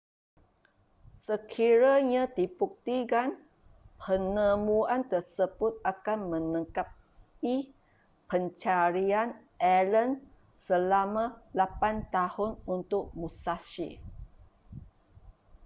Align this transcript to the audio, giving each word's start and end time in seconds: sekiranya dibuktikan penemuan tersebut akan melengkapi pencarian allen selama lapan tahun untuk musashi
sekiranya 1.25 2.23
dibuktikan 2.37 3.29
penemuan 4.01 5.01
tersebut 5.11 5.73
akan 5.93 6.19
melengkapi 6.33 7.57
pencarian 8.29 9.29
allen 9.75 10.11
selama 10.65 11.23
lapan 11.59 11.95
tahun 12.15 12.51
untuk 12.75 13.03
musashi 13.19 13.89